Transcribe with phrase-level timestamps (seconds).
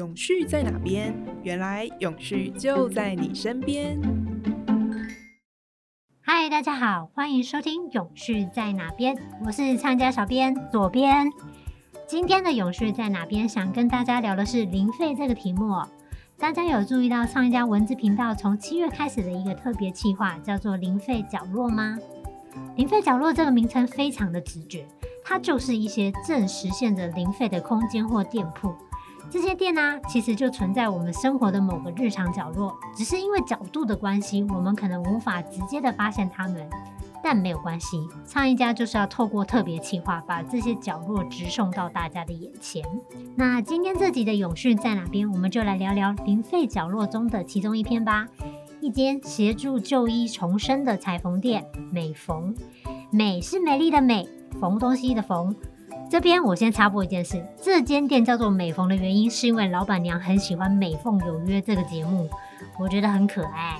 [0.00, 1.14] 永续在哪边？
[1.42, 4.00] 原来永续就在你身边。
[6.22, 11.30] 嗨，大家好，欢迎收听《永续在哪边》，我是参加小编左边。
[12.06, 15.74] 今天的《永续在哪边》想跟大家聊的是零费这个题目。
[16.38, 21.98] 大家有注意到上一家文字频道从七月开始的一个特别企划，叫做“零费角落”吗？
[22.74, 24.86] 零费角落这个名称非常的直觉，
[25.22, 28.74] 它就是一些正实现着零费的空间或店铺。
[29.30, 36.68] 这些店呢，其实就存在我们生活的某个日常角落，只是因为角度的关系，我们可能无法直接的发现它们。
[37.22, 42.82] 但没有关系，上一家就是要透过特别企划，把这些角落直送到大家的眼前。
[43.36, 45.30] 那今天这集的永续在哪边？
[45.30, 48.26] 我们就来聊聊零费角落中的其中一篇吧。
[48.80, 52.56] 一间协助旧衣重生的裁缝店——美缝。
[53.10, 54.26] 美是美丽的美，
[54.58, 55.54] 缝东西的缝。
[56.10, 62.28] 这边我先插播一件事：这间店叫做美缝的原因，是因为老板娘很喜欢《美缝有约》这个节目，
[62.80, 63.78] 我觉得很可爱。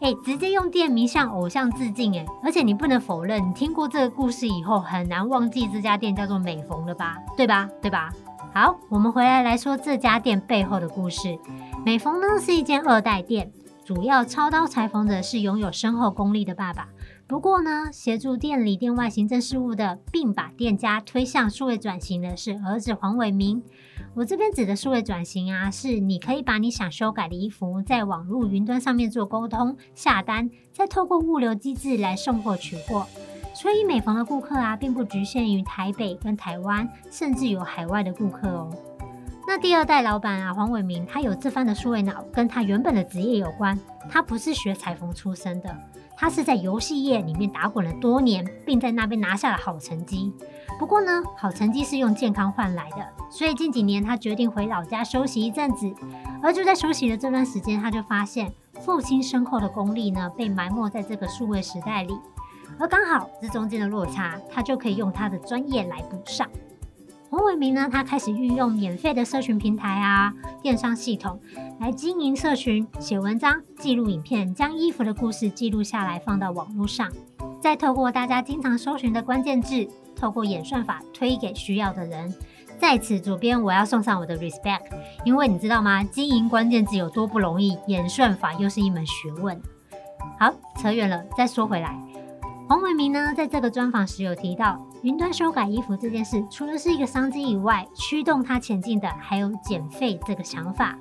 [0.00, 2.24] 哎，直接用店名向偶像致敬哎！
[2.42, 7.18] 而且你不能否认，你听过这个故事以后，很难忘记这家店叫做美缝了吧？
[7.36, 7.68] 对吧？
[7.82, 8.10] 对吧？
[8.54, 11.38] 好，我们回来来说这家店背后的故事。
[11.84, 13.52] 美缝呢是一间二代店，
[13.84, 16.88] 主要操刀裁缝的是拥有深厚功力的爸爸。
[17.30, 23.62] 不过呢，协助店里店外行政事务的，并把店家推向数位转型的是儿子黄伟明。
[24.14, 33.06] 我这边指的数位转型啊，是你可以把你想修改的衣服，在网络云端上面做沟通下单，再透过物流机制来送货取货。
[33.54, 38.74] 所以美房的顾客啊，并不局限于台北跟台湾，甚至有海外的顾客哦。
[39.50, 43.76] 那第二代老板啊，黄伟明，他有这番的数位脑，跟他原本的职业有关。
[44.08, 45.76] 他不是学裁缝出身的。
[46.16, 50.32] 他是在游戏业里面打滚了多年，并在那边拿下了好成绩。
[50.78, 55.92] 不过呢，好成绩是用健康换来的，所以近几年他决定回老家休息一阵子。
[56.40, 62.16] 而就在休息的这段时间，他就发现父亲深厚的功力呢被埋没在这个数位时代里，
[62.78, 66.48] 而刚好这中间的落差，他就可以用他的专业来补上。
[67.30, 71.40] 黄伟明呢，他开始运用免费的社群平台啊、电商系统
[71.78, 77.08] 来经营社群、写文章、记录影片，将衣服的故事记录下来放到网络上，
[77.60, 82.34] 再透过大家经常搜寻的关键字，透过演算法推给需要的人。
[82.80, 84.80] 在此，主编我要送上我的 respect，
[85.24, 86.02] 因为你知道吗？
[86.02, 89.62] 经营关键字有多不容易，演算法又是一门学问。
[90.36, 91.96] 好，扯远了，再说回来，
[92.68, 94.84] 黄伟明呢，在这个专访时有提到。
[95.02, 100.98] 云端修改衣服这件事，除了是一个商机以外，驱动它前进的还有减费这个想法。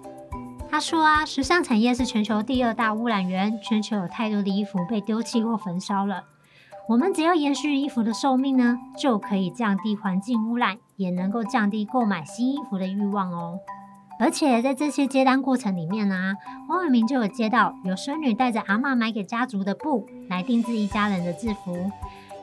[0.71, 6.23] 他说啊，时尚产业是全球第二大污染源，全球有太多的衣服被丢弃或焚烧了。
[6.87, 13.59] 我们只要延续衣服的寿命呢，就可以降低环境污染，也能够降低购买新衣服的欲望哦。
[14.19, 16.33] 而且在这些接单过程里面呢，
[16.67, 21.89] 黄伟明就有接到有孙女带着阿妈买给家族的布来定制一家人的制服。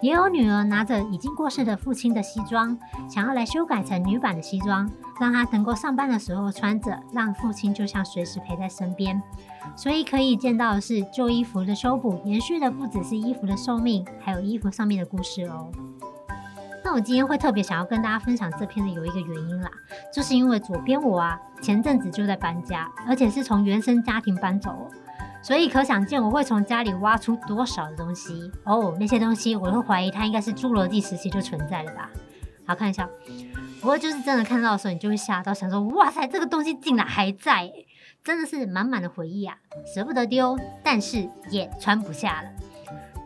[0.01, 4.91] 也有女儿拿着已经过世的父亲的西装，想要来修改成女版的西装，
[5.21, 9.21] 让他能够上班的时候穿着，让父亲就像随时陪在身边。
[9.75, 15.71] 所以可以见到的是，旧衣服的修补延续的不只是衣服的寿命，还有衣服上面的故事哦。
[16.85, 19.71] 那我今天会特别想要跟大家分享这篇的有一个原因啦，
[20.12, 24.89] 就是因为左边我啊前阵子就在搬家，而且是从原生家庭搬走。
[25.43, 28.97] 所以可想见，我会从家里挖出多少的东西哦。
[28.99, 32.11] 那些东西，我会怀疑它应该是侏罗纪时期就存在了吧。
[32.67, 33.09] 好看一下，
[33.81, 37.71] 不过就是真的看到的时候，你就会吓到，想说哇塞，这个东西竟然还在，
[38.25, 39.57] 真的是满满的回忆啊，
[39.95, 42.49] 舍不得丢，但是也穿不下了。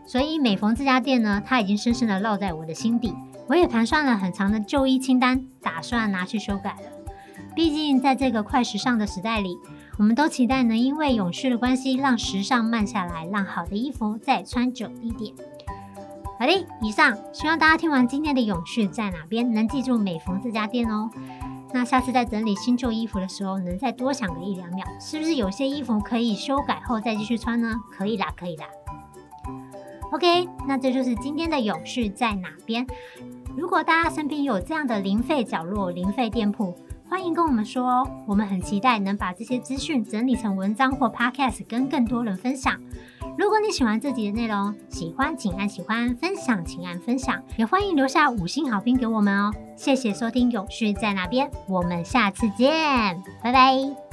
[0.07, 3.15] 所以每逢这家店呢，它已经深深的烙在我的心底。
[3.49, 7.15] 我也盘算了很长的旧衣清单，打算拿去修改了。
[7.55, 9.57] 毕竟在这个快时尚的时代里。
[10.01, 15.35] 我们都期待能因为永续的关系，让时尚慢下来，让好的衣服再穿久一点。
[16.39, 21.11] 好的，以上希望大家听完今天的永续在哪边，能记住美缝这家店哦。
[21.75, 27.75] 那下次在整理新旧衣服的时候，能再多想个一两秒，是不是有些衣服可以修改后再继续穿呢？
[27.93, 28.65] 可以啦，可以啦。
[30.13, 32.87] OK，那这就是今天的永续在哪边。
[33.55, 36.75] 如果大家身边有这样的零费角落、零费店铺，
[37.11, 42.81] 欢迎跟我们说哦，我们很期待能把这些资讯整理成文章或 podcast 跟更多人分享。
[43.37, 49.53] 如果你喜欢这集的内容，喜欢请按喜欢，分享请按分享，也欢迎留下五星好评给我们哦。
[49.77, 54.10] 谢谢收听《永续在哪边》，我们下次见，拜拜。